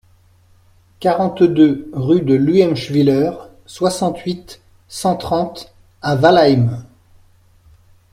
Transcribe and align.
quarante-deux 0.99 1.91
rue 1.93 2.21
de 2.23 2.33
Luemschwiller, 2.33 3.33
soixante-huit, 3.67 4.59
cent 4.87 5.15
trente 5.15 5.75
à 6.01 6.15
Walheim 6.15 6.87